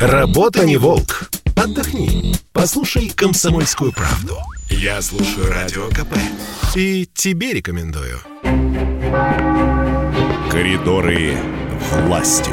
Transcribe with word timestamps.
Работа 0.00 0.64
не 0.64 0.76
волк. 0.76 1.30
Отдохни. 1.56 2.34
Послушай 2.52 3.10
«Комсомольскую 3.14 3.92
правду». 3.92 4.36
Я 4.68 5.00
слушаю 5.00 5.48
Радио 5.50 5.88
КП. 5.88 6.16
И 6.74 7.08
тебе 7.14 7.52
рекомендую. 7.52 8.18
Коридоры 10.50 11.36
власти. 12.06 12.50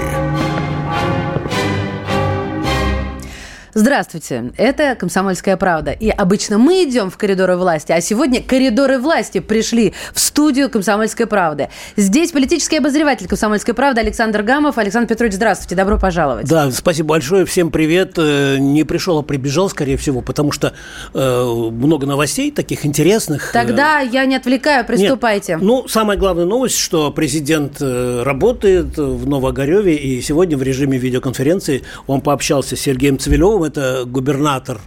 Здравствуйте, 3.74 4.52
это 4.58 4.96
«Комсомольская 4.96 5.56
правда». 5.56 5.92
И 5.92 6.10
обычно 6.10 6.58
мы 6.58 6.84
идем 6.84 7.10
в 7.10 7.18
коридоры 7.18 7.56
власти, 7.56 7.94
а 7.94 8.02
сегодня 8.02 8.44
коридоры 8.44 9.00
власти 9.00 9.40
пришли 9.40 9.94
в 10.14 10.20
студию 10.20 10.70
«Комсомольской 10.70 11.26
правды». 11.26 11.70
Здесь 11.96 12.34
политический 12.34 12.80
обозреватель 12.80 13.30
«Комсомольской 13.30 13.74
правды» 13.74 14.02
Александр 14.02 14.44
Гамов. 14.44 14.78
Александр 14.78 15.08
Петрович, 15.08 15.36
здравствуйте, 15.36 15.76
добро 15.76 15.98
пожаловать. 15.98 16.50
Да, 16.50 16.70
спасибо 16.72 17.10
большое, 17.10 17.46
всем 17.46 17.72
привет. 17.72 18.16
Э, 18.18 18.58
не 18.58 18.84
пришел, 18.84 19.20
а 19.20 19.22
прибежал, 19.22 19.70
скорее 19.70 19.96
всего, 19.96 20.20
потому 20.20 20.52
что 20.52 20.74
э, 21.14 21.44
много 21.72 22.06
новостей 22.06 22.52
таких 22.52 22.86
интересных. 22.86 23.52
Тогда 23.54 24.00
я 24.00 24.26
не 24.26 24.36
отвлекаю, 24.36 24.86
приступайте. 24.86 25.54
Нет. 25.54 25.62
Ну, 25.62 25.88
самая 25.88 26.18
главная 26.18 26.46
новость, 26.46 26.78
что 26.78 27.10
президент 27.12 27.78
э, 27.80 28.24
работает 28.24 28.98
в 28.98 29.30
Новогореве, 29.30 29.96
и 29.96 30.22
сегодня 30.22 30.58
в 30.58 30.64
режиме 30.64 30.98
видеоконференции 30.98 31.84
он 32.08 32.20
пообщался 32.20 32.76
с 32.76 32.80
Сергеем 32.82 33.18
Цивилевым, 33.18 33.61
Иванов, 33.62 33.68
это 33.68 34.04
губернатор 34.06 34.80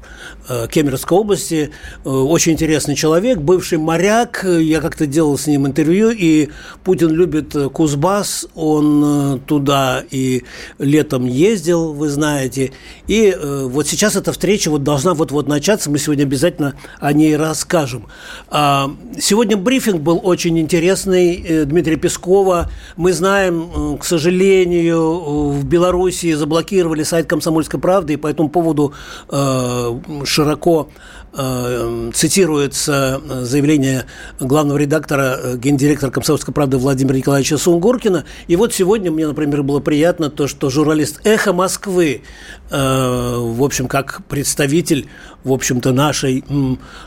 э, 0.49 0.67
Кемеровской 0.71 1.19
области, 1.19 1.71
э, 2.05 2.09
очень 2.09 2.53
интересный 2.53 2.95
человек, 2.95 3.39
бывший 3.39 3.79
моряк, 3.79 4.45
я 4.45 4.81
как-то 4.81 5.07
делал 5.07 5.39
с 5.39 5.47
ним 5.47 5.67
интервью, 5.67 6.11
и 6.11 6.49
Путин 6.83 7.11
любит 7.11 7.55
Кузбасс, 7.73 8.47
он 8.55 9.37
э, 9.37 9.39
туда 9.47 10.03
и 10.11 10.45
летом 10.79 11.27
ездил, 11.27 11.93
вы 11.93 12.09
знаете, 12.09 12.73
и 13.07 13.35
вот 13.41 13.87
сейчас 13.87 14.17
эта 14.17 14.33
встреча 14.33 14.71
вот 14.71 14.83
должна 14.83 15.15
вот-вот 15.15 15.49
начаться, 15.49 15.91
мы 15.91 15.99
сегодня 15.99 16.25
обязательно 16.25 16.75
о 17.01 17.13
ней 17.13 17.37
расскажем. 17.37 18.07
А, 18.49 18.91
сегодня 19.19 19.57
брифинг 19.57 20.01
был 20.01 20.21
очень 20.23 20.59
интересный 20.59 21.65
Дмитрия 21.65 21.97
Пескова, 21.97 22.71
мы 22.97 23.13
знаем, 23.13 23.99
к 23.99 24.05
сожалению, 24.05 25.51
в 25.51 25.65
Белоруссии 25.65 26.33
заблокировали 26.33 27.03
сайт 27.03 27.27
«Комсомольской 27.27 27.81
правды», 27.81 28.15
и 28.15 28.17
по 28.17 28.31
поводу 28.65 28.95
э, 29.29 30.25
широко 30.25 30.89
э, 31.35 32.11
цитируется 32.15 33.21
заявление 33.43 34.07
главного 34.41 34.79
редактора, 34.79 35.39
э, 35.43 35.57
гендиректора 35.57 36.11
«Комсомольской 36.11 36.55
правды» 36.55 36.79
Владимира 36.79 37.17
Николаевича 37.17 37.59
Сунгоркина. 37.59 38.25
И 38.49 38.57
вот 38.57 38.73
сегодня 38.73 39.11
мне, 39.11 39.27
например, 39.27 39.63
было 39.63 39.81
приятно 39.81 40.31
то, 40.31 40.47
что 40.47 40.71
журналист 40.71 41.21
«Эхо 41.25 41.53
Москвы», 41.53 42.23
в 42.71 43.63
общем, 43.63 43.87
как 43.87 44.23
представитель, 44.29 45.07
в 45.45 45.53
общем-то, 45.53 45.93
нашей 45.93 46.45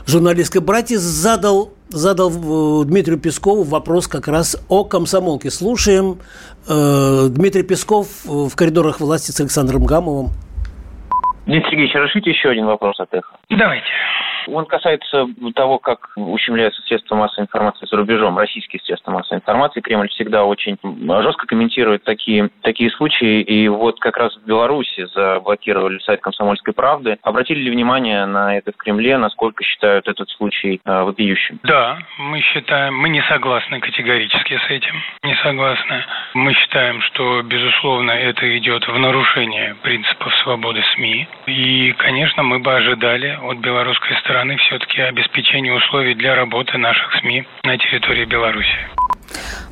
журналистской 0.06 0.60
братья, 0.60 0.98
задал 0.98 1.72
задал 1.90 2.30
Дмитрию 2.84 3.18
Пескову 3.18 3.62
вопрос 3.62 4.06
как 4.06 4.28
раз 4.28 4.56
о 4.68 4.84
комсомолке. 4.84 5.50
Слушаем 5.50 6.18
Дмитрий 6.66 7.62
Песков 7.62 8.08
в 8.24 8.54
коридорах 8.54 9.00
власти 9.00 9.30
с 9.30 9.40
Александром 9.40 9.84
Гамовым. 9.84 10.30
Дмитрий 11.48 11.70
Сергеевич, 11.70 11.94
разрешите 11.94 12.30
еще 12.30 12.50
один 12.50 12.66
вопрос 12.66 13.00
от 13.00 13.14
эхо? 13.14 13.34
Давайте. 13.48 13.86
Он 14.52 14.66
касается 14.66 15.26
того, 15.54 15.78
как 15.78 16.10
ущемляются 16.16 16.82
средства 16.82 17.16
массовой 17.16 17.44
информации 17.44 17.86
за 17.86 17.96
рубежом, 17.96 18.38
российские 18.38 18.80
средства 18.80 19.12
массовой 19.12 19.38
информации. 19.38 19.80
Кремль 19.80 20.08
всегда 20.08 20.44
очень 20.44 20.78
жестко 21.22 21.46
комментирует 21.46 22.04
такие, 22.04 22.50
такие 22.62 22.90
случаи. 22.90 23.42
И 23.42 23.68
вот 23.68 24.00
как 24.00 24.16
раз 24.16 24.36
в 24.36 24.46
Беларуси 24.46 25.06
заблокировали 25.14 25.98
сайт 25.98 26.20
«Комсомольской 26.20 26.72
правды». 26.72 27.18
Обратили 27.22 27.60
ли 27.60 27.70
внимание 27.70 28.26
на 28.26 28.56
это 28.56 28.72
в 28.72 28.76
Кремле, 28.76 29.18
насколько 29.18 29.62
считают 29.64 30.08
этот 30.08 30.28
случай 30.30 30.80
э, 30.84 31.02
вопиющим? 31.02 31.60
Да, 31.62 31.98
мы 32.18 32.40
считаем, 32.40 32.96
мы 32.96 33.08
не 33.08 33.22
согласны 33.22 33.80
категорически 33.80 34.58
с 34.58 34.70
этим. 34.70 34.94
Не 35.22 35.34
согласны. 35.36 36.04
Мы 36.34 36.54
считаем, 36.54 37.00
что, 37.02 37.42
безусловно, 37.42 38.12
это 38.12 38.56
идет 38.58 38.86
в 38.86 38.98
нарушение 38.98 39.76
принципов 39.82 40.34
свободы 40.42 40.82
СМИ. 40.94 41.28
И, 41.46 41.92
конечно, 41.98 42.42
мы 42.42 42.58
бы 42.58 42.74
ожидали 42.74 43.38
от 43.42 43.58
белорусской 43.58 44.16
стороны 44.18 44.37
стороны 44.38 44.56
все-таки 44.58 45.00
обеспечение 45.00 45.72
условий 45.72 46.14
для 46.14 46.36
работы 46.36 46.78
наших 46.78 47.12
СМИ 47.20 47.44
на 47.64 47.76
территории 47.76 48.24
Беларуси. 48.24 49.07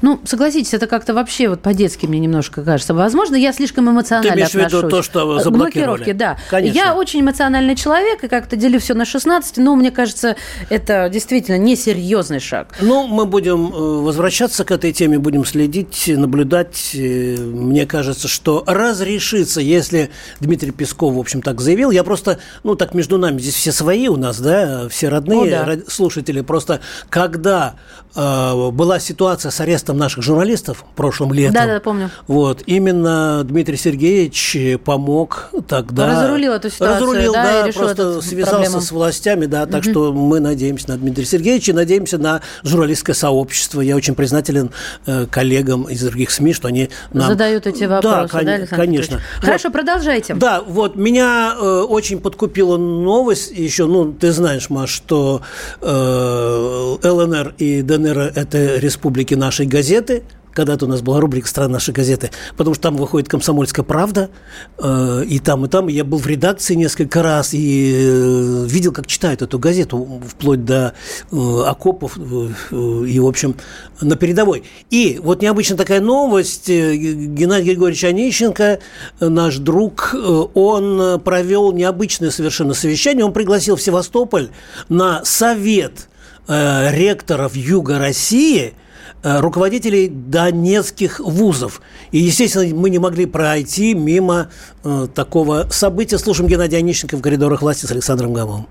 Ну, 0.02 0.20
согласитесь, 0.24 0.74
это 0.74 0.86
как-то 0.86 1.14
вообще 1.14 1.48
вот 1.48 1.60
по-детски 1.60 2.06
мне 2.06 2.18
немножко 2.18 2.62
кажется. 2.62 2.94
Возможно, 2.94 3.36
я 3.36 3.52
слишком 3.52 3.90
эмоционально 3.90 4.30
Ты 4.30 4.36
имеешь 4.36 4.48
отношусь. 4.50 4.72
в 4.72 4.76
виду 4.78 4.88
то, 4.88 5.02
что 5.02 5.38
заблокировали? 5.38 5.96
Блокировки, 5.96 6.12
да. 6.12 6.38
Конечно. 6.50 6.76
Я 6.76 6.94
очень 6.94 7.20
эмоциональный 7.20 7.76
человек 7.76 8.22
и 8.24 8.28
как-то 8.28 8.56
делю 8.56 8.78
все 8.80 8.94
на 8.94 9.04
16, 9.04 9.58
но 9.58 9.74
мне 9.74 9.90
кажется, 9.90 10.36
это 10.68 11.08
действительно 11.08 11.56
несерьезный 11.58 12.40
шаг. 12.40 12.76
Ну, 12.80 13.06
мы 13.06 13.26
будем 13.26 13.68
э, 13.68 13.78
возвращаться 13.78 14.64
к 14.64 14.70
этой 14.70 14.92
теме, 14.92 15.18
будем 15.18 15.44
следить, 15.44 16.04
наблюдать. 16.08 16.90
Э, 16.94 17.36
мне 17.36 17.86
кажется, 17.86 18.28
что 18.28 18.64
разрешится, 18.66 19.60
если 19.60 20.10
Дмитрий 20.40 20.70
Песков, 20.70 21.14
в 21.14 21.18
общем, 21.18 21.42
так 21.42 21.60
заявил. 21.60 21.90
Я 21.90 22.04
просто, 22.04 22.38
ну, 22.62 22.74
так 22.74 22.94
между 22.94 23.18
нами, 23.18 23.38
здесь 23.38 23.54
все 23.54 23.72
свои 23.72 24.08
у 24.08 24.16
нас, 24.16 24.40
да, 24.40 24.88
все 24.88 25.08
родные 25.08 25.56
О, 25.56 25.66
да. 25.66 25.76
слушатели. 25.88 26.40
Просто 26.42 26.80
когда 27.08 27.76
э, 28.14 28.70
была 28.70 28.98
ситуация 29.00 29.45
с 29.50 29.60
арестом 29.60 29.96
наших 29.96 30.22
журналистов 30.22 30.84
прошлым 30.94 31.32
летом. 31.32 31.54
Да, 31.54 31.66
да, 31.66 31.80
помню. 31.80 32.10
Вот, 32.26 32.62
именно 32.66 33.42
Дмитрий 33.44 33.76
Сергеевич 33.76 34.56
помог 34.84 35.50
тогда... 35.68 36.22
Разрулил 36.22 36.52
эту 36.52 36.70
ситуацию, 36.70 37.08
Разрулил, 37.08 37.32
да, 37.32 37.66
да 37.66 37.72
просто 37.72 38.20
связался 38.22 38.56
проблему. 38.56 38.80
с 38.80 38.92
властями, 38.92 39.46
да, 39.46 39.66
так 39.66 39.82
угу. 39.82 39.90
что 39.90 40.12
мы 40.12 40.40
надеемся 40.40 40.90
на 40.90 40.96
Дмитрия 40.96 41.24
Сергеевича, 41.24 41.72
надеемся 41.72 42.18
на 42.18 42.42
журналистское 42.62 43.14
сообщество. 43.14 43.80
Я 43.80 43.96
очень 43.96 44.14
признателен 44.14 44.70
э, 45.06 45.26
коллегам 45.30 45.84
из 45.84 46.02
других 46.02 46.30
СМИ, 46.30 46.52
что 46.52 46.68
они 46.68 46.90
нам... 47.12 47.28
Задают 47.28 47.66
эти 47.66 47.84
вопросы, 47.84 48.16
да, 48.16 48.28
кон- 48.28 48.44
да 48.44 48.54
Александр 48.54 48.84
конечно. 48.84 49.20
Хорошо, 49.40 49.68
вот. 49.68 49.72
продолжайте. 49.72 50.34
Да, 50.34 50.62
вот, 50.66 50.96
меня 50.96 51.54
э, 51.58 51.80
очень 51.80 52.20
подкупила 52.20 52.76
новость 52.76 53.52
еще, 53.52 53.86
ну, 53.86 54.12
ты 54.12 54.32
знаешь, 54.32 54.70
Маш, 54.70 54.90
что 54.90 55.42
э, 55.80 56.96
ЛНР 57.02 57.54
и 57.58 57.82
ДНР– 57.82 58.32
это 58.34 58.76
республики 58.76 59.34
нашей 59.36 59.66
газеты, 59.66 60.22
когда-то 60.56 60.86
у 60.86 60.88
нас 60.88 61.02
была 61.02 61.20
рубрика 61.20 61.46
«Страна 61.46 61.74
нашей 61.74 61.92
газеты», 61.92 62.30
потому 62.56 62.74
что 62.74 62.84
там 62.84 62.96
выходит 62.96 63.28
«Комсомольская 63.28 63.84
правда», 63.84 64.30
э, 64.78 65.24
и 65.28 65.38
там, 65.38 65.66
и 65.66 65.68
там. 65.68 65.88
Я 65.88 66.02
был 66.02 66.16
в 66.18 66.26
редакции 66.26 66.74
несколько 66.74 67.22
раз 67.22 67.52
и 67.52 67.92
э, 67.94 68.64
видел, 68.66 68.92
как 68.92 69.06
читают 69.06 69.42
эту 69.42 69.58
газету, 69.58 70.22
вплоть 70.26 70.64
до 70.64 70.94
э, 71.30 71.62
окопов 71.66 72.16
и, 72.16 73.20
в 73.20 73.26
общем, 73.26 73.54
на 74.00 74.16
передовой. 74.16 74.64
И 74.88 75.20
вот 75.22 75.42
необычная 75.42 75.76
такая 75.76 76.00
новость. 76.00 76.68
Геннадий 76.68 77.72
Григорьевич 77.72 78.04
Онищенко, 78.04 78.78
наш 79.20 79.58
друг, 79.58 80.14
он 80.54 81.20
провел 81.20 81.72
необычное 81.72 82.30
совершенно 82.30 82.72
совещание. 82.72 83.26
Он 83.26 83.34
пригласил 83.34 83.76
в 83.76 83.82
Севастополь 83.82 84.48
на 84.88 85.22
совет 85.24 86.08
ректоров 86.48 87.54
Юга 87.56 87.98
России– 87.98 88.72
Э, 88.85 88.85
руководителей 89.22 90.08
донецких 90.08 91.20
вузов. 91.20 91.80
И, 92.12 92.18
естественно, 92.18 92.64
мы 92.74 92.90
не 92.90 92.98
могли 92.98 93.26
пройти 93.26 93.94
мимо 93.94 94.48
э, 94.84 95.06
такого 95.14 95.62
события. 95.70 96.18
Слушаем 96.18 96.48
Геннадия 96.48 96.78
Онищенко 96.78 97.16
в 97.16 97.22
коридорах 97.22 97.62
власти 97.62 97.86
с 97.86 97.92
Александром 97.92 98.32
Гамовым. 98.32 98.66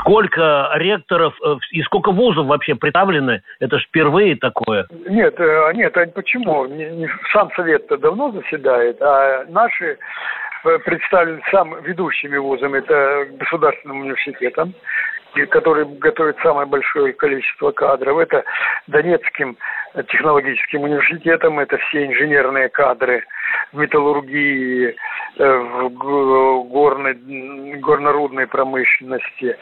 Сколько 0.00 0.70
ректоров 0.74 1.34
э, 1.44 1.56
и 1.72 1.82
сколько 1.82 2.12
вузов 2.12 2.46
вообще 2.46 2.74
представлены? 2.74 3.42
Это 3.58 3.78
ж 3.78 3.84
впервые 3.88 4.36
такое. 4.36 4.86
Нет, 5.08 5.34
э, 5.38 5.72
нет, 5.74 5.96
а 5.96 6.06
почему? 6.06 6.66
Сам 7.32 7.50
совет-то 7.56 7.96
давно 7.96 8.32
заседает, 8.32 9.00
а 9.02 9.44
наши 9.48 9.98
представлены 10.84 11.40
сам 11.50 11.82
ведущими 11.82 12.36
вузами, 12.36 12.78
это 12.78 13.26
государственным 13.38 14.02
университетом, 14.02 14.74
который 15.50 15.86
готовит 15.98 16.36
самое 16.42 16.66
большое 16.66 17.12
количество 17.12 17.72
кадров. 17.72 18.18
Это 18.18 18.44
Донецким 18.86 19.56
технологическим 20.08 20.82
университетом, 20.82 21.58
это 21.58 21.76
все 21.78 22.06
инженерные 22.06 22.68
кадры 22.68 23.24
в 23.72 23.78
металлургии, 23.78 24.94
э, 25.36 25.58
в 25.88 26.64
горной, 26.68 27.14
горнорудной 27.80 28.46
промышленности, 28.46 29.56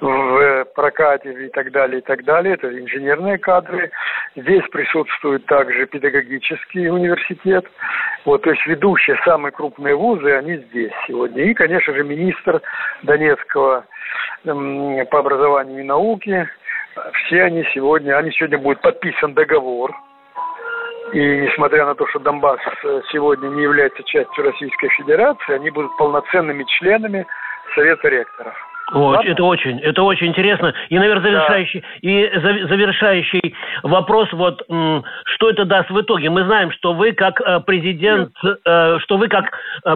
в 0.00 0.64
прокате 0.74 1.46
и 1.46 1.48
так 1.48 1.70
далее, 1.72 2.00
и 2.00 2.02
так 2.02 2.24
далее. 2.24 2.54
Это 2.54 2.68
инженерные 2.78 3.38
кадры. 3.38 3.90
Здесь 4.36 4.64
присутствует 4.70 5.46
также 5.46 5.86
педагогический 5.86 6.88
университет. 6.88 7.66
Вот, 8.24 8.42
то 8.42 8.50
есть 8.50 8.66
ведущие, 8.66 9.18
самые 9.24 9.52
крупные 9.52 9.94
вузы, 9.94 10.30
они 10.32 10.56
здесь 10.56 10.92
сегодня. 11.06 11.44
И, 11.44 11.54
конечно 11.54 11.94
же, 11.94 12.04
министр 12.04 12.60
Донецкого 13.02 13.86
по 14.44 15.18
образованию 15.18 15.80
и 15.80 15.86
науке. 15.86 16.48
Все 17.14 17.44
они 17.44 17.64
сегодня, 17.74 18.16
они 18.16 18.32
сегодня 18.32 18.58
будет 18.58 18.80
подписан 18.80 19.34
договор 19.34 19.92
И 21.12 21.18
несмотря 21.18 21.86
на 21.86 21.94
то, 21.94 22.06
что 22.08 22.18
Донбасс 22.18 22.60
э, 22.84 23.00
сегодня 23.12 23.48
не 23.48 23.62
является 23.62 24.02
частью 24.04 24.44
Российской 24.44 24.88
Федерации, 24.90 25.54
они 25.54 25.70
будут 25.70 25.96
полноценными 25.96 26.64
членами 26.78 27.26
Совета 27.74 28.08
ректоров. 28.08 28.54
Вот, 28.92 29.24
это 29.24 29.44
очень, 29.44 29.78
это 29.78 30.02
очень 30.02 30.28
интересно. 30.28 30.74
И, 30.88 30.98
наверное, 30.98 31.22
завершающий, 31.22 31.80
да. 31.80 31.86
и 32.00 32.30
завершающий 32.40 33.54
вопрос, 33.84 34.28
вот, 34.32 34.62
что 34.66 35.50
это 35.50 35.64
даст 35.64 35.90
в 35.90 36.00
итоге? 36.00 36.28
Мы 36.28 36.44
знаем, 36.44 36.72
что 36.72 36.92
вы 36.92 37.12
как 37.12 37.40
э, 37.40 37.60
президент, 37.60 38.32
э, 38.44 38.98
что 38.98 39.16
вы 39.16 39.28
как 39.28 39.44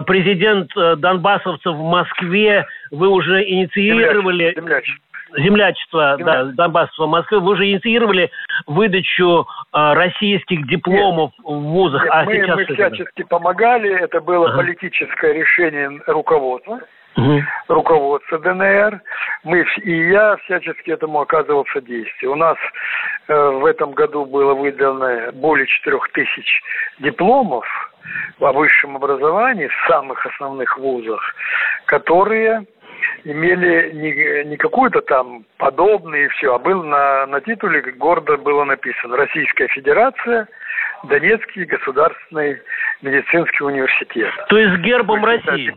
президент 0.05 0.71
донбассовцев 0.73 1.75
в 1.75 1.83
Москве, 1.83 2.65
вы 2.91 3.09
уже 3.09 3.43
инициировали... 3.43 4.53
Земляч, 4.55 4.89
землячество 5.37 6.17
да, 6.17 6.43
Донбасса 6.45 7.05
Москвы, 7.05 7.39
вы 7.39 7.51
уже 7.53 7.69
инициировали 7.69 8.31
выдачу 8.67 9.45
э, 9.73 9.93
российских 9.93 10.67
дипломов 10.67 11.31
Нет. 11.37 11.45
в 11.45 11.61
вузах. 11.61 12.03
Нет, 12.03 12.13
а 12.13 12.23
мы, 12.23 12.33
сейчас 12.33 12.55
мы 12.55 12.65
всячески 12.65 13.23
помогали, 13.23 13.91
это 14.01 14.21
было 14.21 14.49
ага. 14.49 14.57
политическое 14.57 15.33
решение 15.33 16.01
руководства 16.07 16.81
угу. 17.17 17.41
руководство 17.67 18.39
ДНР. 18.39 19.01
Мы, 19.43 19.65
и 19.83 20.09
я 20.09 20.37
всячески 20.37 20.91
этому 20.91 21.21
оказывал 21.21 21.65
содействие. 21.73 22.31
У 22.31 22.35
нас 22.35 22.57
э, 23.27 23.33
в 23.33 23.65
этом 23.65 23.91
году 23.91 24.25
было 24.25 24.53
выдано 24.53 25.31
более 25.33 25.67
4 25.67 25.97
тысяч 26.13 26.61
дипломов 26.99 27.65
о 28.39 28.51
высшем 28.51 28.95
образовании 28.95 29.67
в 29.67 29.87
самых 29.87 30.25
основных 30.25 30.77
вузах, 30.77 31.21
которые 31.85 32.65
имели 33.23 33.91
не, 33.93 34.49
не 34.49 34.57
какую-то 34.57 35.01
там 35.01 35.45
подобные 35.57 36.25
и 36.25 36.29
все, 36.29 36.55
а 36.55 36.59
был 36.59 36.83
на, 36.83 37.25
на 37.27 37.41
титуле 37.41 37.81
гордо 37.81 38.37
было 38.37 38.63
написано 38.63 39.17
«Российская 39.17 39.67
Федерация, 39.69 40.47
Донецкий 41.03 41.65
государственный 41.65 42.61
медицинский 43.01 43.63
университет». 43.63 44.31
То 44.49 44.57
есть 44.57 44.81
гербом 44.81 45.21
То 45.21 45.31
есть, 45.31 45.45
России? 45.47 45.75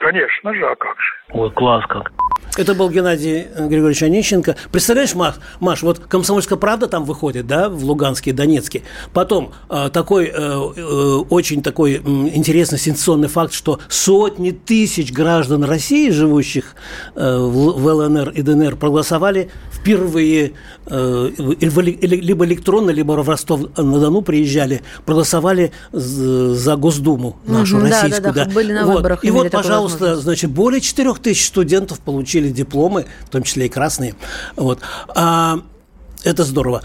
Конечно 0.00 0.54
же, 0.54 0.64
а 0.64 0.74
как 0.76 0.96
же. 0.98 1.38
Ой, 1.38 1.50
класс 1.50 1.84
как. 1.86 2.10
Это 2.56 2.74
был 2.74 2.90
Геннадий 2.90 3.46
Григорьевич 3.54 4.02
Онищенко. 4.02 4.56
Представляешь, 4.72 5.14
Маш, 5.14 5.34
Маш, 5.60 5.82
вот 5.82 5.98
«Комсомольская 5.98 6.58
правда» 6.58 6.88
там 6.88 7.04
выходит, 7.04 7.46
да, 7.46 7.68
в 7.68 7.84
Луганске, 7.84 8.32
Донецке. 8.32 8.82
Потом 9.12 9.52
э, 9.68 9.88
такой, 9.92 10.26
э, 10.26 10.32
э, 10.34 10.82
очень 11.28 11.62
такой 11.62 11.96
э, 11.96 11.98
интересный 11.98 12.78
сенсационный 12.78 13.28
факт, 13.28 13.52
что 13.52 13.78
сотни 13.88 14.50
тысяч 14.50 15.12
граждан 15.12 15.64
России, 15.64 16.10
живущих 16.10 16.74
э, 17.14 17.36
в, 17.36 17.78
в 17.78 17.86
ЛНР 17.86 18.30
и 18.30 18.42
ДНР, 18.42 18.76
проголосовали 18.76 19.50
впервые 19.80 20.52
э, 20.86 21.30
либо 21.38 22.44
электронно, 22.44 22.90
либо 22.90 23.12
в 23.12 23.28
Ростов-на-Дону 23.28 24.22
приезжали, 24.22 24.82
проголосовали 25.04 25.72
за 25.92 26.76
Госдуму 26.76 27.38
нашу 27.46 27.78
угу, 27.78 27.86
российскую. 27.86 28.32
Да, 28.32 28.32
да, 28.32 28.44
да. 28.44 28.50
Были 28.50 28.72
на 28.72 28.86
вот. 28.86 28.96
выборах. 28.96 29.24
И 29.24 29.30
вот, 29.30 29.50
пожалуйста, 29.50 30.16
значит, 30.16 30.50
более 30.50 30.80
4 30.80 31.14
тысяч 31.14 31.46
студентов 31.46 32.00
получили 32.00 32.50
дипломы, 32.50 33.06
в 33.26 33.30
том 33.30 33.42
числе 33.42 33.66
и 33.66 33.68
красные. 33.68 34.14
Вот. 34.56 34.80
А, 35.08 35.60
это 36.24 36.44
здорово. 36.44 36.82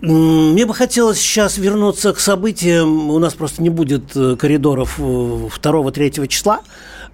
Мне 0.00 0.64
бы 0.64 0.74
хотелось 0.74 1.18
сейчас 1.18 1.58
вернуться 1.58 2.12
к 2.12 2.20
событиям. 2.20 3.10
У 3.10 3.18
нас 3.18 3.34
просто 3.34 3.62
не 3.62 3.70
будет 3.70 4.16
э, 4.16 4.36
коридоров 4.36 5.00
2-3 5.00 6.24
э, 6.24 6.26
числа. 6.28 6.60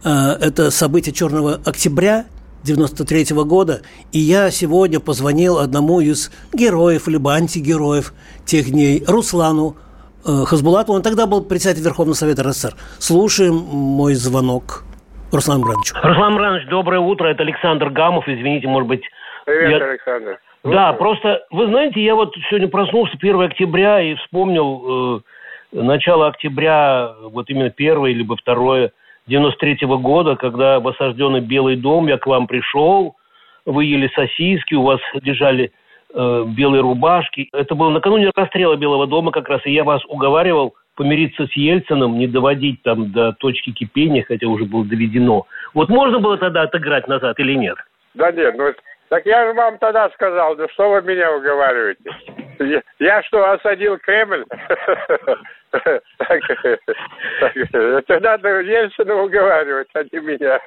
Э, 0.05 0.37
это 0.39 0.71
событие 0.71 1.15
Черного 1.15 1.61
октября 1.65 2.27
93 2.65 3.35
-го 3.35 3.45
года. 3.45 3.83
И 4.13 4.19
я 4.19 4.51
сегодня 4.51 5.01
позвонил 5.01 5.59
одному 5.59 6.01
из 6.01 6.31
героев, 6.53 7.09
либо 7.09 7.33
антигероев 7.35 8.13
тех 8.45 8.71
дней, 8.71 9.03
Руслану 9.07 9.77
Хасбулатову. 10.25 10.97
Он 10.97 11.03
тогда 11.03 11.27
был 11.27 11.45
председатель 11.45 11.85
Верховного 11.85 12.15
Совета 12.15 12.43
РСФСР. 12.43 12.75
Слушаем 12.99 13.55
мой 13.55 14.15
звонок. 14.15 14.85
Руслан 15.33 15.61
Бранч. 15.61 15.93
Руслан 16.03 16.37
Бранч, 16.37 16.67
доброе 16.69 17.01
утро. 17.01 17.29
Это 17.29 17.43
Александр 17.43 17.91
Гамов. 17.91 18.27
Извините, 18.29 18.69
может 18.69 18.89
быть... 18.89 19.03
Привет, 19.45 19.81
я... 19.81 19.89
Александр. 19.89 20.39
Да, 20.63 20.93
просто, 20.95 21.45
вы 21.51 21.67
знаете, 21.67 22.03
я 22.03 22.15
вот 22.15 22.33
сегодня 22.49 22.69
проснулся 22.69 23.13
1 23.19 23.43
октября 23.43 24.01
и 24.01 24.15
вспомнил 24.15 25.19
э, 25.19 25.21
начало 25.73 26.29
октября, 26.29 27.13
вот 27.31 27.51
именно 27.51 27.69
первое, 27.69 28.13
либо 28.13 28.35
второе, 28.37 28.93
93 29.27 29.87
-го 29.87 29.99
года, 29.99 30.37
когда 30.37 30.81
в 30.81 30.89
осажденный 30.89 31.41
Белый 31.41 31.77
дом 31.77 32.09
я 32.09 32.19
к 32.19 32.27
вам 32.27 32.47
пришел, 32.47 33.17
вы 33.65 33.85
ели 33.87 34.11
сосиски, 34.15 34.75
у 34.75 34.83
вас 34.83 35.01
лежали 35.23 35.73
э, 36.15 36.45
белые 36.49 36.83
рубашки. 36.83 37.49
Это 37.53 37.75
было 37.75 37.91
накануне 37.91 38.31
расстрела 38.35 38.77
Белого 38.77 39.07
дома 39.07 39.31
как 39.33 39.49
раз, 39.49 39.63
и 39.65 39.73
я 39.73 39.85
вас 39.85 40.03
уговаривал 40.07 40.75
помириться 40.97 41.47
с 41.47 41.53
Ельцином, 41.57 42.19
не 42.19 42.27
доводить 42.27 42.83
там 42.83 43.11
до 43.11 43.33
точки 43.33 43.73
кипения, 43.73 44.25
хотя 44.27 44.47
уже 44.47 44.65
было 44.65 44.85
доведено. 44.85 45.47
Вот 45.73 45.89
можно 45.89 46.19
было 46.21 46.37
тогда 46.37 46.63
отыграть 46.63 47.09
назад 47.09 47.39
или 47.41 47.55
нет? 47.55 47.77
Да 48.15 48.31
нет, 48.31 48.55
ну 48.57 48.73
так 49.09 49.27
я 49.27 49.47
же 49.47 49.53
вам 49.53 49.79
тогда 49.79 50.09
сказал, 50.11 50.57
ну 50.57 50.69
что 50.71 50.91
вы 50.91 51.03
меня 51.03 51.33
уговариваете? 51.33 52.11
Я, 52.59 52.83
я 52.99 53.23
что, 53.25 53.51
осадил 53.51 53.99
Кремль? 53.99 54.45
Это 57.73 58.21
надо 58.21 58.61
Ельцина 58.61 59.15
уговаривать, 59.23 59.89
а 59.95 60.05
не 60.05 60.21
меня. 60.21 60.61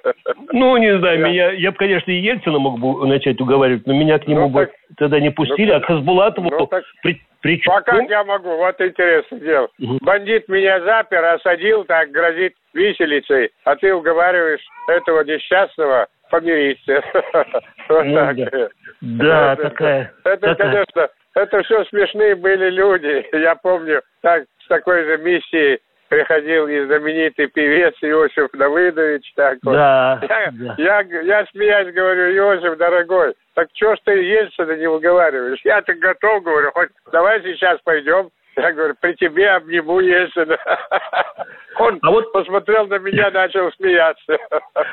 Ну, 0.51 0.75
не 0.77 0.97
знаю, 0.99 1.19
меня, 1.19 1.51
я 1.51 1.71
бы, 1.71 1.77
конечно, 1.77 2.11
и 2.11 2.19
Ельцина 2.19 2.59
мог 2.59 2.79
бы 2.79 3.07
начать 3.07 3.39
уговаривать, 3.39 3.87
но 3.87 3.93
меня 3.93 4.19
к 4.19 4.27
нему 4.27 4.41
ну, 4.41 4.49
бы 4.49 4.69
тогда 4.97 5.19
не 5.19 5.31
пустили, 5.31 5.71
ну, 5.71 5.77
а 5.77 5.79
к 5.79 5.85
Хасбулатову 5.85 6.49
ну, 6.49 6.69
причем... 7.41 7.71
А 7.71 7.81
как 7.81 8.09
я 8.09 8.23
могу? 8.23 8.57
Вот 8.57 8.81
интересное 8.81 9.39
дело. 9.39 9.69
Угу. 9.79 9.99
Бандит 10.01 10.49
меня 10.49 10.81
запер, 10.81 11.23
осадил, 11.23 11.85
так 11.85 12.09
грозит 12.11 12.53
виселицей, 12.73 13.51
а 13.63 13.75
ты 13.75 13.93
уговариваешь 13.93 14.65
этого 14.89 15.23
несчастного 15.23 16.07
помириться. 16.29 17.03
Вот 17.89 18.03
ну 18.03 18.15
так. 18.15 18.37
Да, 18.99 19.55
такая. 19.55 20.11
Это, 20.25 20.55
конечно, 20.55 21.07
это 21.35 21.63
все 21.63 21.85
смешные 21.85 22.35
были 22.35 22.69
люди. 22.69 23.25
Я 23.37 23.55
помню, 23.55 24.01
так 24.21 24.43
с 24.59 24.67
такой 24.67 25.05
же 25.05 25.17
миссией 25.19 25.79
приходил 26.09 26.67
и 26.67 26.85
знаменитый 26.85 27.47
певец 27.47 27.95
Иосиф 28.01 28.49
Давыдович. 28.51 29.33
Так 29.35 29.57
вот. 29.63 29.73
да, 29.73 30.19
я, 30.21 30.51
да. 30.51 30.75
Я, 30.77 30.99
я, 31.21 31.45
смеясь 31.47 31.93
говорю, 31.93 32.35
Иосиф, 32.35 32.77
дорогой, 32.77 33.35
так 33.55 33.67
что 33.73 33.95
ж 33.95 33.99
ты 34.05 34.11
Ельцина 34.11 34.73
не 34.73 34.87
выговариваешь? 34.87 35.59
Я-то 35.63 35.93
готов, 35.93 36.43
говорю, 36.43 36.71
хоть 36.73 36.89
давай 37.11 37.41
сейчас 37.41 37.79
пойдем. 37.83 38.29
Я 38.57 38.71
говорю, 38.73 38.95
при 38.99 39.13
тебе 39.13 39.51
обниму 39.51 39.99
Ельцина. 39.99 40.57
Он 41.79 41.99
а 42.01 42.09
вот 42.09 42.31
посмотрел 42.31 42.87
на 42.87 42.97
меня, 42.97 43.29
начал 43.29 43.71
смеяться. 43.73 44.37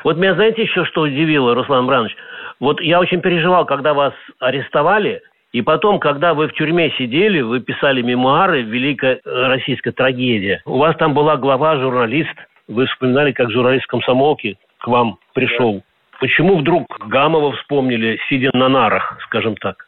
Вот 0.03 0.17
меня, 0.17 0.35
знаете, 0.35 0.61
еще 0.61 0.85
что 0.85 1.01
удивило, 1.01 1.55
Руслан 1.55 1.87
Бранович? 1.87 2.15
Вот 2.59 2.79
я 2.79 2.99
очень 2.99 3.21
переживал, 3.21 3.65
когда 3.65 3.95
вас 3.95 4.13
арестовали, 4.39 5.21
и 5.51 5.61
потом, 5.61 5.99
когда 5.99 6.33
вы 6.33 6.47
в 6.47 6.53
тюрьме 6.53 6.91
сидели, 6.91 7.41
вы 7.41 7.59
писали 7.59 8.01
мемуары 8.01 8.61
«Великая 8.61 9.19
российская 9.25 9.91
трагедия». 9.91 10.61
У 10.65 10.77
вас 10.77 10.95
там 10.97 11.13
была 11.13 11.37
глава 11.37 11.77
журналист. 11.77 12.35
Вы 12.67 12.85
вспоминали, 12.85 13.31
как 13.31 13.49
журналист 13.51 13.87
комсомолки 13.87 14.57
к 14.79 14.87
вам 14.87 15.17
пришел. 15.33 15.75
Да. 15.75 15.81
Почему 16.19 16.57
вдруг 16.57 16.85
Гамова 17.07 17.51
вспомнили, 17.53 18.19
сидя 18.29 18.51
на 18.53 18.69
нарах, 18.69 19.17
скажем 19.23 19.55
так? 19.57 19.84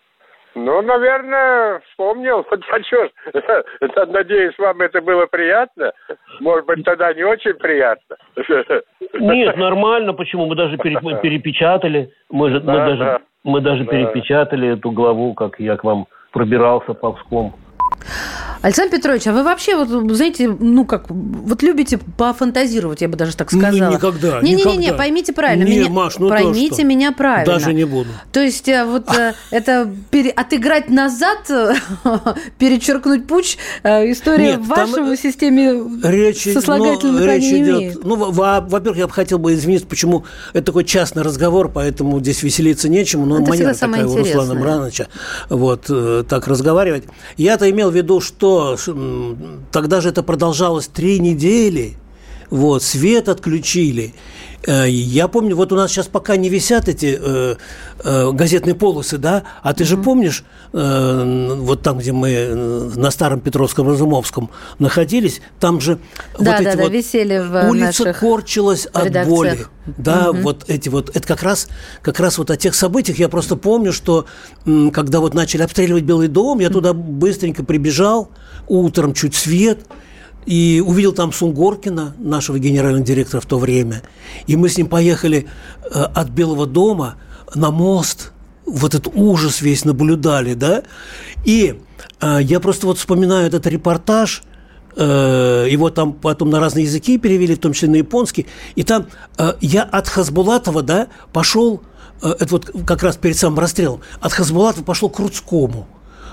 Ну, 0.58 0.82
наверное, 0.82 1.80
вспомнил. 1.92 2.38
Вот 2.50 2.62
почему? 2.68 3.10
Надеюсь, 4.12 4.58
вам 4.58 4.82
это 4.82 5.02
было 5.02 5.28
приятно. 5.28 5.92
Может 6.40 6.66
быть, 6.66 6.84
тогда 6.84 7.14
не 7.14 7.24
очень 7.24 7.54
приятно. 7.54 8.18
Нет, 9.14 9.56
нормально. 9.58 10.14
Почему? 10.14 10.48
Мы 10.48 10.56
даже 10.56 10.78
перепечатали. 10.78 12.12
Мы, 12.30 12.50
мы 12.50 12.60
даже 12.60 13.22
мы 13.44 13.62
даже 13.62 13.86
да. 13.86 13.92
перепечатали 13.92 14.74
эту 14.74 14.92
главу, 14.92 15.34
как 15.34 15.60
я 15.60 15.78
к 15.78 15.84
вам 15.84 16.08
пробирался 16.32 16.94
ползком. 16.94 17.54
Александр 18.62 18.98
Петрович, 18.98 19.28
а 19.28 19.34
вы 19.34 19.44
вообще, 19.44 19.76
вот, 19.76 19.90
знаете, 20.16 20.48
ну 20.48 20.86
как, 20.86 21.06
вот 21.10 21.62
любите 21.62 22.00
пофантазировать, 22.18 23.02
я 23.02 23.08
бы 23.08 23.18
даже 23.18 23.36
так 23.36 23.50
сказала. 23.50 23.72
Никогда, 23.72 23.90
не, 23.90 23.96
никогда. 23.96 24.42
Не, 24.42 24.56
не, 24.56 24.88
не, 24.88 24.94
поймите 24.94 25.34
правильно. 25.34 25.64
Не, 25.64 25.80
меня, 25.80 25.90
Маш, 25.90 26.18
ну 26.18 26.30
поймите 26.30 26.70
то, 26.70 26.76
что? 26.76 26.84
меня 26.86 27.12
правильно. 27.12 27.54
Даже 27.54 27.74
не 27.74 27.86
буду. 27.86 28.10
То 28.32 28.42
есть 28.42 28.68
э, 28.68 28.86
вот 28.86 29.10
э, 29.16 29.34
это 29.52 29.92
пере, 30.10 30.32
отыграть 30.32 30.90
назад, 30.90 31.50
перечеркнуть 32.58 33.28
путь, 33.28 33.58
э, 33.84 34.12
история 34.12 34.52
Нет, 34.54 34.62
в 34.62 34.68
вашей 34.68 35.18
системе 35.18 35.74
речь, 36.04 36.44
сослагательных 36.44 37.22
ну, 37.22 37.26
речь 37.26 37.44
не 37.44 37.64
идет. 37.64 37.78
Имеет. 37.78 38.04
Ну, 38.04 38.16
во-первых, 38.16 38.98
я 38.98 39.08
бы 39.08 39.14
хотел 39.14 39.40
бы 39.40 39.54
извиниться, 39.54 39.88
почему 39.88 40.26
это 40.54 40.66
такой 40.68 40.84
частный 40.84 41.24
разговор, 41.24 41.70
поэтому 41.70 42.20
здесь 42.20 42.42
веселиться 42.42 42.90
нечему, 42.90 43.26
но 43.26 43.40
это 43.40 43.50
манера 43.50 43.74
такая 43.74 44.08
у 44.08 44.18
Руслана 44.18 44.54
Мрановича 44.56 45.08
вот 45.50 45.90
так 46.28 46.48
разговаривать. 46.48 47.04
Я-то 47.38 47.70
имел 47.70 47.92
в 47.92 47.96
виду, 47.96 48.20
что 48.22 48.47
тогда 49.72 50.02
же 50.02 50.10
это 50.10 50.24
продолжалось 50.24 50.88
три 50.88 51.20
недели, 51.20 51.96
вот, 52.50 52.84
свет 52.84 53.30
отключили, 53.30 54.14
я 54.66 55.28
помню, 55.28 55.56
вот 55.56 55.72
у 55.72 55.76
нас 55.76 55.92
сейчас 55.92 56.08
пока 56.08 56.36
не 56.36 56.50
висят 56.50 56.88
эти 56.88 57.18
э, 57.20 57.56
э, 58.04 58.32
газетные 58.32 58.76
полосы, 58.76 59.18
да, 59.18 59.44
а 59.62 59.74
ты 59.74 59.84
mm-hmm. 59.84 59.88
же 59.88 59.98
помнишь, 59.98 60.44
э, 60.74 61.56
вот 61.60 61.84
там, 61.84 62.00
где 62.00 62.12
мы 62.12 62.30
э, 62.30 62.56
на 62.96 63.12
Старом 63.12 63.40
Петровском 63.40 63.88
Разумовском 63.88 64.50
находились, 64.80 65.42
там 65.60 65.80
же 65.80 66.00
да, 66.38 66.38
вот 66.38 66.46
да, 66.46 66.58
эти 66.58 66.78
да, 66.78 66.84
вот 66.84 66.92
висели 66.92 67.38
в 67.38 67.70
улица 67.70 68.04
наших 68.06 68.20
корчилась 68.20 68.86
от 68.88 69.06
редакциях. 69.06 69.28
боли. 69.30 69.58
Да, 69.98 70.34
Мгм. 70.34 70.42
вот 70.42 70.66
эти 70.68 70.90
вот, 70.90 71.16
это 71.16 71.26
как 71.26 71.44
раз, 71.44 71.68
как 72.02 72.20
раз 72.20 72.38
вот 72.38 72.52
о 72.52 72.58
тех 72.58 72.76
событиях. 72.76 73.20
Я 73.20 73.30
просто 73.30 73.56
помню, 73.56 73.94
что 73.94 74.26
м, 74.66 74.92
когда 74.92 75.22
вот 75.22 75.34
начали 75.34 75.62
обстреливать 75.62 76.04
Белый 76.04 76.28
дом, 76.28 76.60
я 76.60 76.70
туда 76.70 76.94
быстренько 76.94 77.64
прибежал, 77.64 78.30
утром 78.68 79.14
чуть 79.14 79.34
свет, 79.34 79.80
и 80.48 80.82
увидел 80.84 81.12
там 81.12 81.34
Сунгоркина, 81.34 82.16
нашего 82.18 82.58
генерального 82.58 83.04
директора 83.04 83.42
в 83.42 83.46
то 83.46 83.60
время. 83.60 84.02
И 84.48 84.56
мы 84.56 84.70
с 84.70 84.78
ним 84.78 84.88
поехали 84.88 85.46
э, 85.84 85.88
от 85.90 86.30
Белого 86.30 86.66
дома 86.66 87.16
на 87.54 87.70
мост, 87.70 88.32
вот 88.66 88.96
этот 88.96 89.14
ужас 89.14 89.62
весь 89.62 89.84
наблюдали, 89.84 90.54
да. 90.54 90.84
И 91.44 91.82
э, 92.22 92.38
я 92.42 92.62
просто 92.62 92.88
вот 92.88 92.98
вспоминаю 92.98 93.48
этот 93.48 93.68
репортаж, 93.68 94.44
э, 94.96 95.68
его 95.70 95.90
там 95.90 96.14
потом 96.14 96.50
на 96.50 96.62
разные 96.62 96.86
языки 96.86 97.18
перевели, 97.18 97.56
в 97.56 97.60
том 97.60 97.74
числе 97.74 97.90
на 97.90 97.98
японский. 97.98 98.46
И 98.76 98.84
там 98.84 99.08
я 99.60 99.84
от 99.84 100.08
Хасбулатова, 100.08 100.82
да, 100.82 101.10
пошел, 101.34 101.82
это 102.22 102.48
вот 102.50 102.72
как 102.86 103.04
раз 103.04 103.18
перед 103.18 103.38
самым 103.38 103.60
расстрелом, 103.60 104.00
от 104.22 104.32
Хасбулатова 104.32 104.86
пошел 104.86 105.10
к 105.10 105.20
Рудскому. 105.20 105.88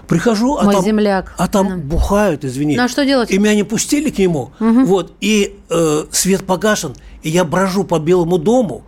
Прихожу, 0.08 0.56
а 0.58 0.64
Мой 0.64 0.74
там, 0.74 0.84
земляк. 0.84 1.34
а 1.38 1.48
там 1.48 1.68
Да. 1.68 1.76
бухают, 1.76 2.44
извини. 2.44 2.76
Ну, 2.76 2.84
а 2.84 2.88
что 2.88 3.04
делать? 3.04 3.30
И 3.30 3.38
меня 3.38 3.54
не 3.54 3.64
пустили 3.64 4.10
к 4.10 4.18
нему. 4.18 4.50
Вот, 4.58 5.12
и 5.20 5.58
э, 5.70 6.04
свет 6.10 6.44
погашен, 6.46 6.94
и 7.22 7.30
я 7.30 7.44
брожу 7.44 7.84
по 7.84 7.98
Белому 7.98 8.38
дому, 8.38 8.84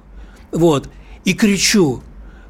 вот, 0.53 0.89
и 1.25 1.35
кричу, 1.35 2.03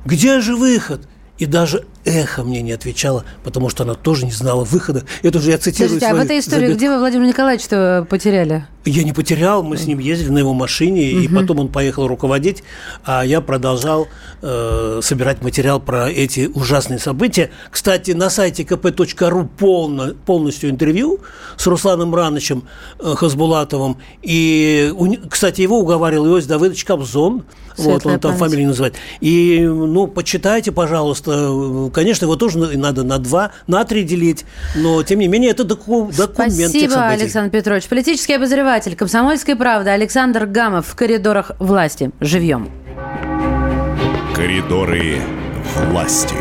где 0.04 0.40
же 0.40 0.56
выход? 0.56 1.08
И 1.38 1.46
даже 1.46 1.84
эхо 2.06 2.44
мне 2.44 2.62
не 2.62 2.72
отвечало, 2.72 3.24
потому 3.44 3.68
что 3.68 3.82
она 3.82 3.94
тоже 3.94 4.24
не 4.24 4.32
знала 4.32 4.64
выхода. 4.64 5.04
Это 5.22 5.38
уже 5.38 5.50
я 5.50 5.58
цитирую 5.58 6.00
Слушайте, 6.00 6.06
а 6.06 6.10
в 6.10 6.12
свою 6.12 6.24
этой 6.24 6.38
истории 6.38 6.72
где 6.72 6.88
вы 6.88 6.98
Владимира 6.98 7.28
Николаевича 7.28 8.06
потеряли? 8.08 8.66
Я 8.84 9.02
не 9.02 9.12
потерял, 9.12 9.64
мы 9.64 9.76
с 9.76 9.86
ним 9.86 9.98
ездили 9.98 10.30
на 10.30 10.38
его 10.38 10.54
машине, 10.54 11.10
и 11.10 11.28
потом 11.28 11.58
он 11.58 11.68
поехал 11.68 12.06
руководить, 12.06 12.62
а 13.04 13.24
я 13.24 13.40
продолжал 13.40 14.06
э, 14.42 15.00
собирать 15.02 15.42
материал 15.42 15.80
про 15.80 16.08
эти 16.08 16.48
ужасные 16.54 17.00
события. 17.00 17.50
Кстати, 17.70 18.12
на 18.12 18.30
сайте 18.30 18.62
kp.ru 18.62 19.48
полно, 19.58 20.14
полностью 20.14 20.70
интервью 20.70 21.18
с 21.56 21.66
Русланом 21.66 22.14
Ранычем 22.14 22.64
э, 23.00 23.14
Хасбулатовым. 23.16 23.96
И, 24.22 24.92
у 24.96 25.16
кстати, 25.28 25.62
его 25.62 25.80
уговаривал 25.80 26.28
Иосиф 26.28 26.48
Давыдович 26.48 26.84
Кобзон. 26.84 27.44
Вот, 27.76 27.84
Светлая 27.84 28.14
он 28.14 28.20
там 28.20 28.30
память. 28.32 28.40
фамилию 28.40 28.68
называет. 28.68 28.94
И, 29.20 29.60
ну, 29.60 30.06
почитайте, 30.06 30.72
пожалуйста. 30.72 31.50
Конечно, 31.96 32.26
его 32.26 32.36
тоже 32.36 32.58
надо 32.58 33.04
на 33.04 33.16
два, 33.18 33.52
на 33.66 33.82
три 33.84 34.02
делить. 34.02 34.44
Но, 34.74 35.02
тем 35.02 35.18
не 35.18 35.28
менее, 35.28 35.52
это 35.52 35.64
доку- 35.64 36.12
документ 36.14 36.68
Спасибо. 36.68 37.06
Александр 37.06 37.50
Петрович. 37.50 37.86
Политический 37.86 38.34
обозреватель 38.34 38.94
«Комсомольской 38.94 39.56
правды» 39.56 39.88
Александр 39.88 40.44
Гамов 40.44 40.88
в 40.88 40.94
коридорах 40.94 41.52
власти. 41.58 42.10
Живьем. 42.20 42.70
Коридоры 44.34 45.22
власти. 45.88 46.36